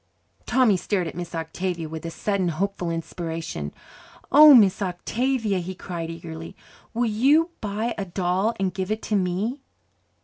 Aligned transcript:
Tommy 0.47 0.77
stared 0.77 1.05
at 1.05 1.13
Miss 1.13 1.35
Octavia 1.35 1.87
with 1.87 2.07
a 2.07 2.09
sudden 2.09 2.47
hopeful 2.47 2.89
inspiration. 2.89 3.71
"Oh, 4.31 4.55
Miss 4.55 4.81
Octavia," 4.81 5.59
he 5.59 5.75
cried 5.75 6.09
eagerly, 6.09 6.55
"will 6.91 7.05
you 7.05 7.51
buy 7.61 7.93
a 7.99 8.05
doll 8.05 8.55
and 8.59 8.73
give 8.73 8.89
it 8.89 9.03
to 9.03 9.15
me?" 9.15 9.61